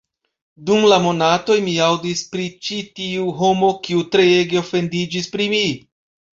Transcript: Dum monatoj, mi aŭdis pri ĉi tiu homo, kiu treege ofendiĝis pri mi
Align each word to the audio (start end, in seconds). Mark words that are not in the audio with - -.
Dum 0.69 0.87
monatoj, 1.03 1.57
mi 1.65 1.75
aŭdis 1.89 2.25
pri 2.33 2.47
ĉi 2.69 2.79
tiu 3.01 3.29
homo, 3.43 3.71
kiu 3.87 4.05
treege 4.17 4.61
ofendiĝis 4.67 5.33
pri 5.37 5.51
mi 5.57 5.65